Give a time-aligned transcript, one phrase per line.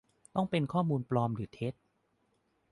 [0.35, 1.73] -ต้องเป็นข้อมูลปลอมหรือเท็จ